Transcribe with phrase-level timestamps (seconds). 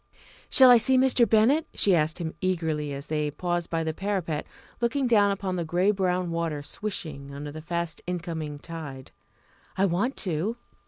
[0.49, 1.29] "Shall I see Mr.
[1.29, 4.47] Bennett?" she asked him eagerly, as they paused by the parapet,
[4.81, 9.11] looking down upon the grey brown water swishing under the fast incoming tide.
[9.77, 10.57] "I want to."